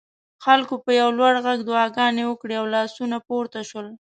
[0.43, 3.87] خلکو په یو لوړ غږ دعاګانې وکړې او لاسونه پورته شول.